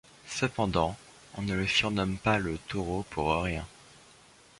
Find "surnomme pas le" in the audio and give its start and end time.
1.67-2.57